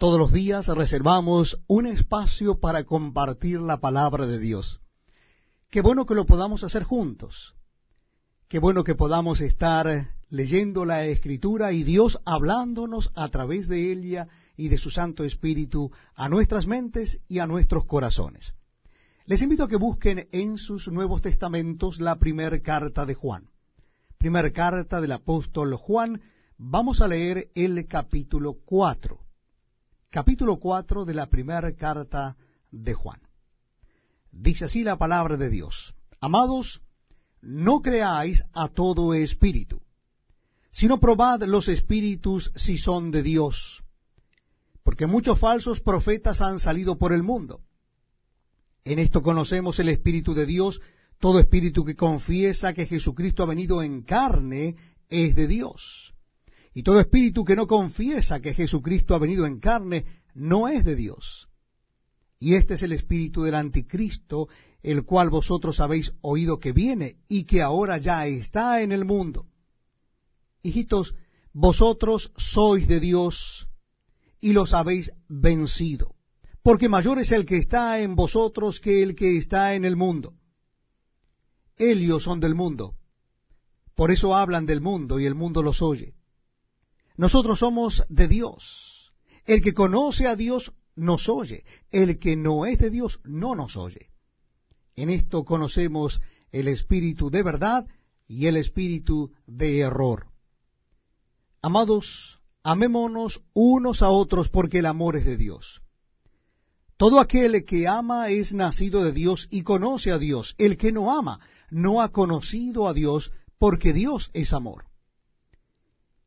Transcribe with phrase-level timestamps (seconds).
[0.00, 4.80] Todos los días reservamos un espacio para compartir la palabra de Dios.
[5.68, 7.54] Qué bueno que lo podamos hacer juntos.
[8.48, 14.28] Qué bueno que podamos estar leyendo la Escritura y Dios hablándonos a través de ella
[14.56, 18.54] y de su Santo Espíritu a nuestras mentes y a nuestros corazones.
[19.26, 23.50] Les invito a que busquen en sus Nuevos Testamentos la primera carta de Juan.
[24.16, 26.22] Primera carta del apóstol Juan,
[26.56, 29.19] vamos a leer el capítulo 4.
[30.12, 32.36] Capítulo 4 de la primera carta
[32.72, 33.20] de Juan.
[34.32, 35.94] Dice así la palabra de Dios.
[36.20, 36.82] Amados,
[37.40, 39.80] no creáis a todo espíritu,
[40.72, 43.84] sino probad los espíritus si son de Dios,
[44.82, 47.60] porque muchos falsos profetas han salido por el mundo.
[48.82, 50.80] En esto conocemos el Espíritu de Dios.
[51.20, 54.74] Todo espíritu que confiesa que Jesucristo ha venido en carne
[55.08, 56.14] es de Dios.
[56.72, 60.96] Y todo espíritu que no confiesa que Jesucristo ha venido en carne no es de
[60.96, 61.48] Dios.
[62.38, 64.48] Y este es el espíritu del anticristo,
[64.82, 69.46] el cual vosotros habéis oído que viene y que ahora ya está en el mundo.
[70.62, 71.14] Hijitos,
[71.52, 73.68] vosotros sois de Dios
[74.40, 76.14] y los habéis vencido
[76.62, 80.34] porque mayor es el que está en vosotros que el que está en el mundo.
[81.76, 82.94] Ellos son del mundo,
[83.94, 86.14] por eso hablan del mundo y el mundo los oye.
[87.20, 89.12] Nosotros somos de Dios.
[89.44, 93.76] El que conoce a Dios nos oye, el que no es de Dios no nos
[93.76, 94.08] oye.
[94.96, 97.86] En esto conocemos el espíritu de verdad
[98.26, 100.28] y el espíritu de error.
[101.60, 105.82] Amados, amémonos unos a otros porque el amor es de Dios.
[106.96, 110.54] Todo aquel que ama es nacido de Dios y conoce a Dios.
[110.56, 111.38] El que no ama
[111.70, 114.89] no ha conocido a Dios porque Dios es amor.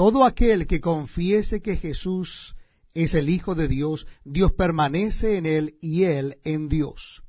[0.00, 2.56] Todo aquel que confiese que Jesús
[2.94, 7.22] es el Hijo de Dios, Dios permanece en él y él en Dios.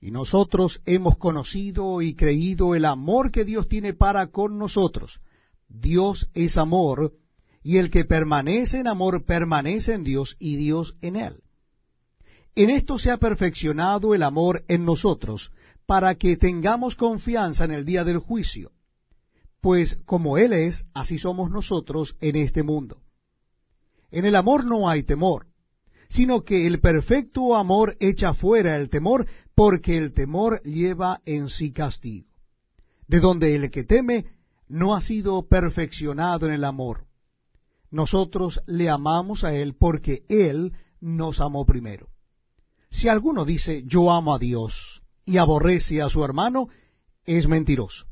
[0.00, 5.20] Y nosotros hemos conocido y creído el amor que Dios tiene para con nosotros.
[5.68, 7.14] Dios es amor,
[7.64, 11.42] y el que permanece en amor permanece en Dios y Dios en él.
[12.54, 15.50] En esto se ha perfeccionado el amor en nosotros,
[15.86, 18.70] para que tengamos confianza en el día del juicio.
[19.64, 23.00] Pues como Él es, así somos nosotros en este mundo.
[24.10, 25.46] En el amor no hay temor,
[26.10, 31.72] sino que el perfecto amor echa fuera el temor, porque el temor lleva en sí
[31.72, 32.28] castigo.
[33.08, 34.26] De donde el que teme
[34.68, 37.06] no ha sido perfeccionado en el amor.
[37.90, 42.10] Nosotros le amamos a Él porque Él nos amó primero.
[42.90, 46.68] Si alguno dice yo amo a Dios y aborrece a su hermano,
[47.24, 48.04] es mentiroso.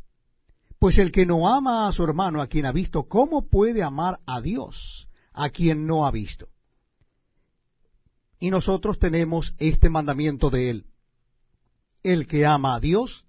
[0.82, 4.19] Pues el que no ama a su hermano a quien ha visto, ¿cómo puede amar
[4.26, 6.48] a Dios a quien no ha visto?
[8.41, 10.87] Y nosotros tenemos este mandamiento de él.
[12.03, 13.26] El que ama a Dios,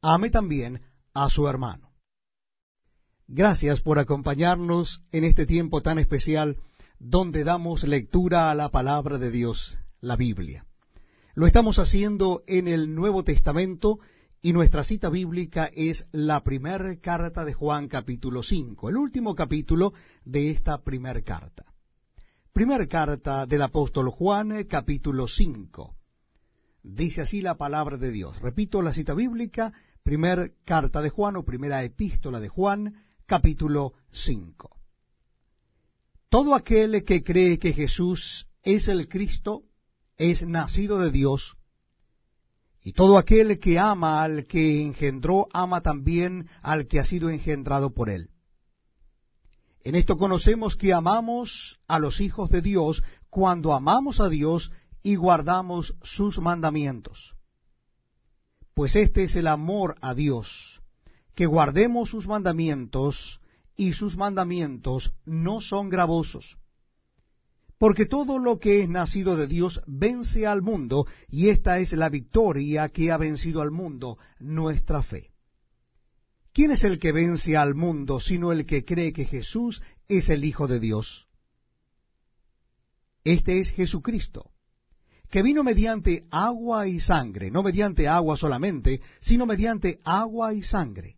[0.00, 0.80] ame también
[1.12, 1.92] a su hermano.
[3.26, 6.56] Gracias por acompañarnos en este tiempo tan especial
[6.98, 10.64] donde damos lectura a la palabra de Dios, la Biblia.
[11.34, 13.98] Lo estamos haciendo en el Nuevo Testamento
[14.44, 19.94] y nuestra cita bíblica es la primera carta de Juan capítulo 5, el último capítulo
[20.22, 21.64] de esta primera carta.
[22.52, 25.96] Primera carta del apóstol Juan capítulo 5.
[26.82, 28.38] Dice así la palabra de Dios.
[28.42, 34.76] Repito la cita bíblica, primera carta de Juan o primera epístola de Juan capítulo 5.
[36.28, 39.62] Todo aquel que cree que Jesús es el Cristo,
[40.18, 41.56] es nacido de Dios,
[42.84, 47.94] y todo aquel que ama al que engendró, ama también al que ha sido engendrado
[47.94, 48.28] por él.
[49.82, 54.70] En esto conocemos que amamos a los hijos de Dios cuando amamos a Dios
[55.02, 57.34] y guardamos sus mandamientos.
[58.74, 60.82] Pues este es el amor a Dios,
[61.34, 63.40] que guardemos sus mandamientos,
[63.76, 66.58] y sus mandamientos no son gravosos.
[67.78, 72.08] Porque todo lo que es nacido de Dios vence al mundo, y esta es la
[72.08, 75.32] victoria que ha vencido al mundo, nuestra fe.
[76.52, 80.44] ¿Quién es el que vence al mundo sino el que cree que Jesús es el
[80.44, 81.26] Hijo de Dios?
[83.24, 84.52] Este es Jesucristo,
[85.30, 91.16] que vino mediante agua y sangre, no mediante agua solamente, sino mediante agua y sangre.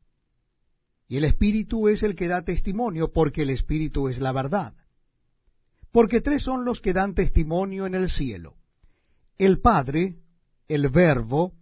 [1.06, 4.74] Y el Espíritu es el que da testimonio, porque el Espíritu es la verdad.
[5.92, 8.56] Porque tres son los que dan testimonio en el cielo,
[9.38, 10.16] el Padre,
[10.68, 11.54] el Verbo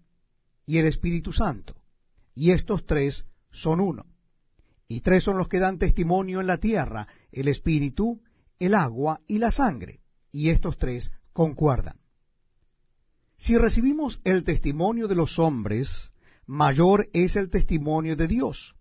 [0.67, 1.75] y el Espíritu Santo.
[2.35, 4.07] Y estos tres son uno.
[4.89, 8.21] Y tres son los que dan testimonio en la tierra, el espíritu,
[8.59, 10.01] el agua y la sangre.
[10.31, 11.99] Y estos tres concuerdan.
[13.37, 16.13] Si recibimos el testimonio de los hombres,
[16.47, 18.75] mayor es el testimonio de Dios,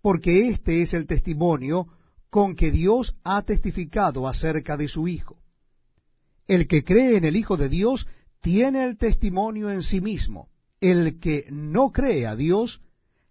[0.00, 1.88] porque este es el testimonio
[2.36, 5.38] con que Dios ha testificado acerca de su Hijo.
[6.46, 8.06] El que cree en el Hijo de Dios
[8.42, 10.50] tiene el testimonio en sí mismo.
[10.78, 12.82] El que no cree a Dios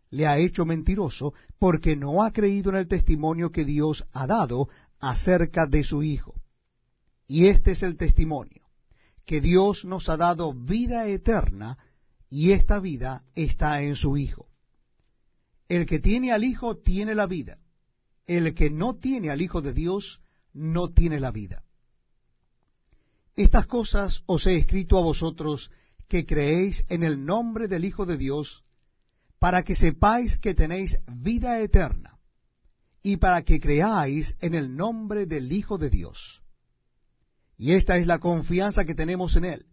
[0.10, 4.70] le ha hecho mentiroso porque no ha creído en el testimonio que Dios ha dado
[5.00, 6.34] acerca de su Hijo.
[7.28, 8.64] Y este es el testimonio,
[9.24, 11.78] que Dios nos ha dado vida eterna
[12.28, 14.48] y esta vida está en su Hijo.
[15.70, 17.60] El que tiene al Hijo tiene la vida.
[18.28, 20.22] El que no tiene al Hijo de Dios
[20.54, 21.64] no tiene la vida.
[23.36, 25.70] Estas cosas os he escrito a vosotros
[26.08, 28.64] que creéis en el nombre del Hijo de Dios,
[29.40, 32.18] para que sepáis que tenéis vida eterna,
[33.04, 36.42] y para que creáis en el nombre del Hijo de Dios.
[37.58, 39.66] Y esta es la confianza que tenemos en Él,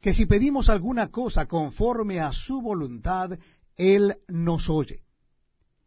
[0.00, 3.38] que si pedimos alguna cosa conforme a su voluntad,
[3.76, 5.02] Él nos oye.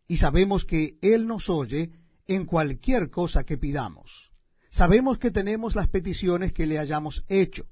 [0.08, 1.92] Y sabemos que Él nos oye
[2.36, 4.32] en cualquier cosa que pidamos.
[4.70, 7.66] Sabemos que tenemos las peticiones que le hayamos hecho.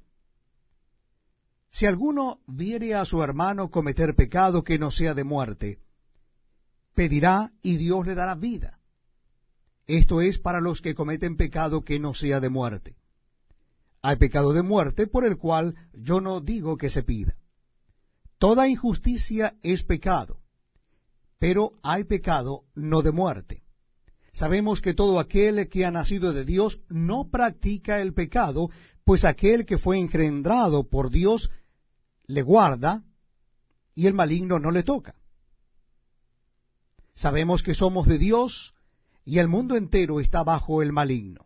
[1.69, 5.79] Si alguno viere a su hermano cometer pecado que no sea de muerte,
[6.93, 8.79] pedirá y Dios le dará vida.
[9.87, 12.97] Esto es para los que cometen pecado que no sea de muerte.
[14.01, 17.35] Hay pecado de muerte por el cual yo no digo que se pida.
[18.39, 20.41] Toda injusticia es pecado,
[21.37, 23.63] pero hay pecado no de muerte.
[24.39, 28.69] Sabemos que todo aquel que ha nacido de Dios no practica el pecado,
[29.03, 31.51] pues aquel que fue engendrado por Dios
[32.25, 33.03] le guarda
[33.95, 35.15] y el maligno no le toca.
[37.15, 38.73] Sabemos que somos de Dios
[39.25, 41.45] y el mundo entero está bajo el maligno.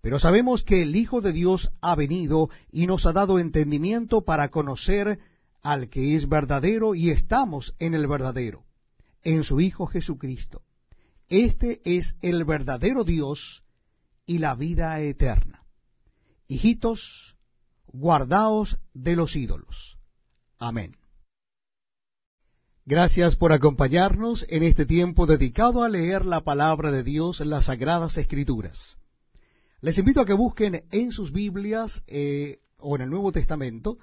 [0.00, 4.52] Pero sabemos que el Hijo de Dios ha venido y nos ha dado entendimiento para
[4.52, 5.18] conocer
[5.60, 8.62] al que es verdadero y estamos en el verdadero,
[9.24, 10.63] en su Hijo Jesucristo.
[11.28, 13.62] Este es el verdadero Dios
[14.26, 15.64] y la vida eterna.
[16.48, 17.36] Hijitos,
[17.86, 19.98] guardaos de los ídolos.
[20.58, 20.96] Amén.
[22.86, 27.66] Gracias por acompañarnos en este tiempo dedicado a leer la palabra de Dios en las
[27.66, 28.98] Sagradas Escrituras.
[29.80, 33.98] Les invito a que busquen en sus Biblias eh, o en el Nuevo Testamento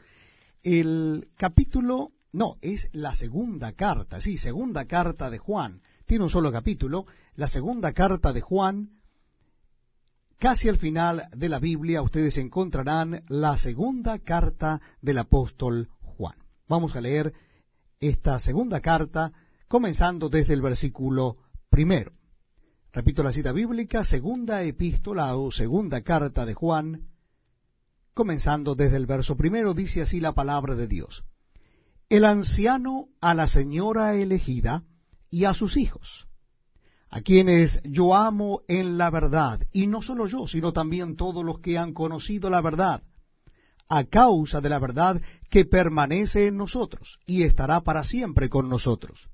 [0.64, 5.82] el capítulo, no, es la segunda carta, sí, segunda carta de Juan.
[6.12, 9.00] Tiene un solo capítulo, la segunda carta de Juan,
[10.38, 16.36] Casi al final de la Biblia ustedes encontrarán la segunda carta del apóstol Juan.
[16.68, 17.34] Vamos a leer
[18.02, 19.32] esta segunda carta
[19.70, 21.38] comenzando desde el versículo
[21.70, 22.12] primero.
[22.92, 27.08] Repito la cita bíblica, segunda epístola o segunda carta de Juan,
[28.14, 31.24] comenzando desde el verso primero, dice así la palabra de Dios.
[32.10, 34.84] El anciano a la señora elegida
[35.32, 36.28] y a sus hijos
[37.12, 41.60] a quienes yo amo en la verdad, y no solo yo, sino también todos los
[41.60, 43.04] que han conocido la verdad,
[43.90, 49.28] a causa de la verdad que permanece en nosotros y estará para siempre con nosotros.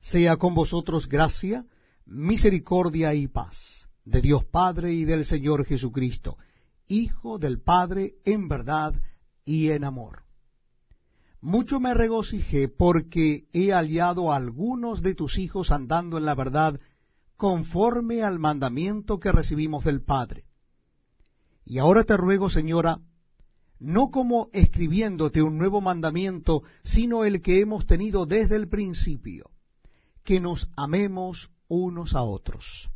[0.00, 1.66] Sea con vosotros gracia,
[2.06, 6.38] misericordia y paz de Dios Padre y del Señor Jesucristo,
[6.88, 8.94] Hijo del Padre en verdad
[9.44, 10.25] y en amor
[11.40, 16.80] mucho me regocijé porque he hallado a algunos de tus hijos andando en la verdad
[17.36, 20.44] conforme al mandamiento que recibimos del Padre.
[21.64, 23.00] Y ahora te ruego, Señora,
[23.78, 29.50] no como escribiéndote un nuevo mandamiento, sino el que hemos tenido desde el principio,
[30.24, 32.88] que nos amemos unos a otros.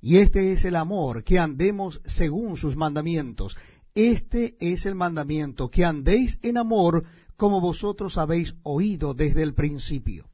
[0.00, 3.56] Y este es el amor, que andemos según sus mandamientos.
[3.94, 7.04] Este es el mandamiento, que andéis en amor
[7.38, 10.28] como vosotros habéis oído desde el principio.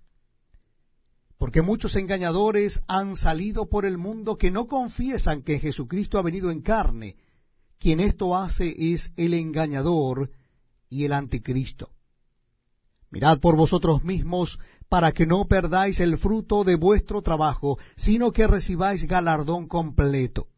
[1.37, 6.51] Porque muchos engañadores han salido por el mundo que no confiesan que Jesucristo ha venido
[6.51, 7.17] en carne.
[7.79, 10.31] Quien esto hace es el engañador
[10.89, 11.91] y el anticristo.
[13.11, 14.59] Mirad por vosotros mismos
[14.89, 20.49] para que no perdáis el fruto de vuestro trabajo, sino que recibáis galardón completo.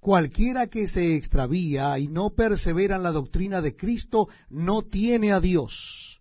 [0.00, 5.40] Cualquiera que se extravía y no persevera en la doctrina de Cristo no tiene a
[5.40, 6.20] Dios.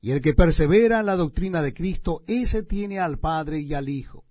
[0.00, 3.88] Y el que persevera en la doctrina de Cristo, ese tiene al Padre y al
[3.88, 4.24] Hijo.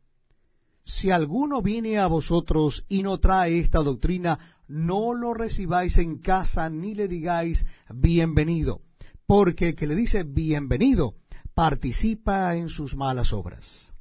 [0.85, 6.69] Si alguno viene a vosotros y no trae esta doctrina, no lo recibáis en casa
[6.69, 8.81] ni le digáis bienvenido,
[9.25, 11.15] porque el que le dice bienvenido
[11.53, 13.91] participa en sus malas obras.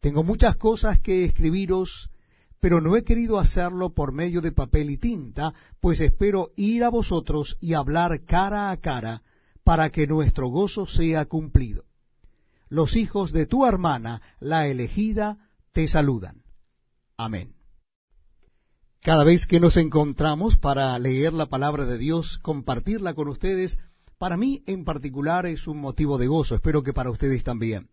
[0.00, 2.10] Tengo muchas cosas que escribiros,
[2.62, 6.90] pero no he querido hacerlo por medio de papel y tinta, pues espero ir a
[6.90, 9.24] vosotros y hablar cara a cara,
[9.64, 11.82] para que nuestro gozo sea cumplido.
[12.68, 15.38] Los hijos de tu hermana, la elegida,
[15.72, 16.44] te saludan.
[17.16, 17.56] Amén.
[19.00, 23.80] Cada vez que nos encontramos para leer la palabra de Dios, compartirla con ustedes,
[24.18, 27.88] para mí en particular es un motivo de gozo, espero que para ustedes también.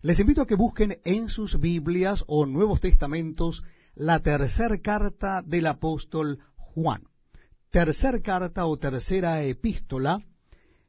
[0.00, 3.62] Les invito a que busquen en sus Biblias o Nuevos Testamentos
[3.94, 7.02] la tercera carta del apóstol Juan.
[7.70, 10.20] Tercer carta o tercera epístola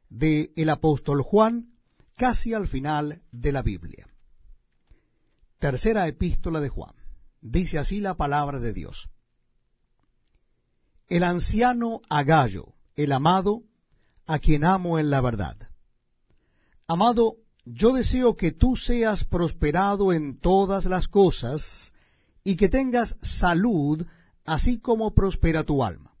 [0.08, 1.72] del apóstol Juan,
[2.16, 4.06] casi al final de la Biblia.
[5.58, 6.94] Tercera epístola de Juan.
[7.40, 9.08] Dice así la palabra de Dios.
[11.08, 13.62] El anciano Agallo, el amado,
[14.26, 15.56] a quien amo en la verdad.
[16.88, 21.92] Amado, yo deseo que tú seas prosperado en todas las cosas
[22.46, 24.06] y que tengas salud,
[24.44, 26.12] así como prospera tu alma.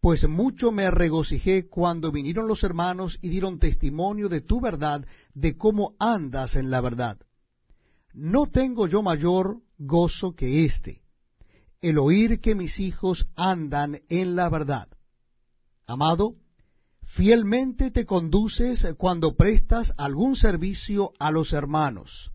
[0.00, 5.58] Pues mucho me regocijé cuando vinieron los hermanos y dieron testimonio de tu verdad, de
[5.58, 7.18] cómo andas en la verdad.
[8.14, 11.02] No tengo yo mayor gozo que éste,
[11.82, 14.88] el oír que mis hijos andan en la verdad.
[15.86, 16.36] Amado,
[17.04, 22.32] Fielmente te conduces cuando prestas algún servicio a los hermanos,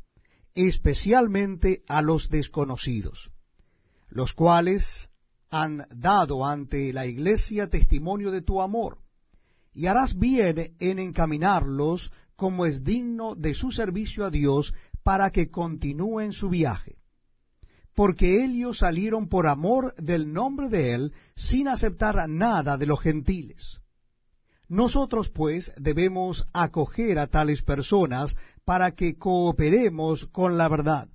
[0.68, 3.32] especialmente a los desconocidos,
[4.10, 5.10] los cuales
[5.50, 9.00] han dado ante la iglesia testimonio de tu amor,
[9.74, 14.74] y harás bien en encaminarlos como es digno de su servicio a Dios
[15.04, 16.98] para que continúen su viaje.
[17.94, 23.82] Porque ellos salieron por amor del nombre de Él sin aceptar nada de los gentiles
[24.70, 28.36] nosotros, pues, debemos acoger a tales personas
[28.66, 31.10] para que cooperemos con la verdad.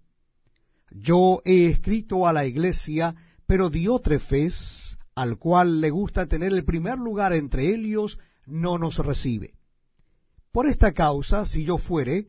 [0.90, 3.14] Yo he escrito a la iglesia,
[3.46, 9.54] pero Diótrefes, al cual le gusta tener el primer lugar entre ellos, no nos recibe.
[10.50, 12.26] Por esta causa, si yo fuere,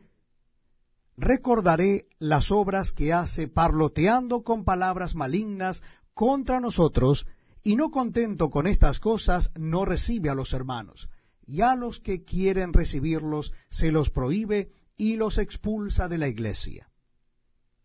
[1.17, 5.81] recordaré las obras que hace parloteando con palabras malignas
[6.13, 7.25] contra nosotros,
[7.63, 11.09] y no contento con estas cosas, no recibe a los hermanos
[11.45, 16.89] y a los que quieren recibirlos se los prohíbe y los expulsa de la iglesia.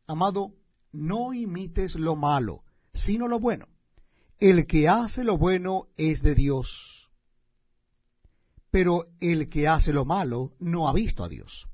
[0.06, 0.54] Amado,
[0.92, 3.68] no imites lo malo, sino lo bueno.
[4.38, 7.10] El que hace lo bueno es de Dios,
[8.70, 11.66] pero el que hace lo malo no ha visto a Dios.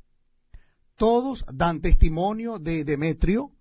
[0.97, 3.53] Todos dan testimonio de Demetrio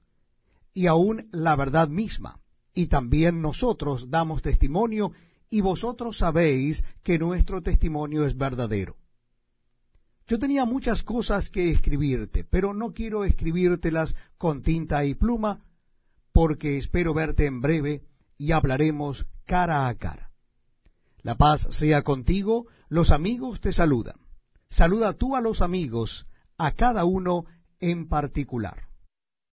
[0.74, 2.40] y aún la verdad misma,
[2.74, 5.12] y también nosotros damos testimonio
[5.56, 8.98] y vosotros sabéis que nuestro testimonio es verdadero.
[10.28, 15.64] Yo tenía muchas cosas que escribirte, pero no quiero escribírtelas con tinta y pluma,
[16.34, 18.02] porque espero verte en breve
[18.38, 20.30] y hablaremos cara a cara.
[21.22, 24.18] La paz sea contigo, los amigos te saludan.
[24.70, 27.46] Saluda tú a los amigos, a cada uno
[27.80, 28.85] en particular.